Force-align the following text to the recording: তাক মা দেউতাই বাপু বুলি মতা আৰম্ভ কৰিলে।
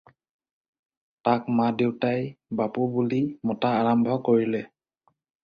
তাক 1.23 1.41
মা 1.57 1.67
দেউতাই 1.81 2.23
বাপু 2.61 2.81
বুলি 2.97 3.21
মতা 3.51 3.71
আৰম্ভ 3.83 4.19
কৰিলে। 4.31 4.65